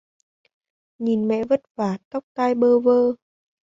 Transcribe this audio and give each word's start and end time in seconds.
Nhìn 0.99 1.27
mẹ 1.27 1.43
vất 1.43 1.61
vả 1.75 1.97
tóc 2.09 2.25
tại 2.33 2.55
Bơ 2.55 2.79
Vơ 2.79 3.15